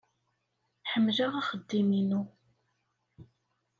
Ḥemmleɣ 0.91 1.33
axeddim-inu. 1.39 2.21